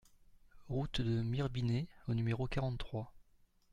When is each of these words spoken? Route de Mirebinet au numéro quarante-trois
Route 0.67 0.99
de 1.01 1.21
Mirebinet 1.21 1.87
au 2.07 2.15
numéro 2.15 2.47
quarante-trois 2.47 3.13